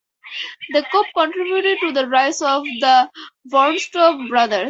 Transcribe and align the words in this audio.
The 0.73 0.83
coup 0.91 1.03
contributed 1.15 1.77
to 1.81 1.91
the 1.91 2.07
rise 2.07 2.41
of 2.41 2.63
the 2.63 3.07
Vorontsov 3.53 4.29
brothers. 4.29 4.59